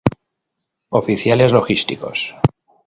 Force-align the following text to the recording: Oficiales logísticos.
Oficiales 0.89 1.51
logísticos. 1.51 2.33